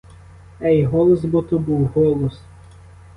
Ей, 0.61 0.85
голос 0.87 1.25
бо 1.25 1.41
то 1.41 1.59
був, 1.59 1.85
голос! 1.87 2.39